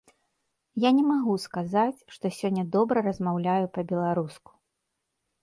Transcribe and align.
Я 0.85 0.89
не 0.99 1.03
магу 1.09 1.35
сказаць, 1.43 1.99
што 2.15 2.25
сёння 2.39 2.63
добра 2.77 2.97
размаўляю 3.09 3.65
па-беларуску. 3.79 4.51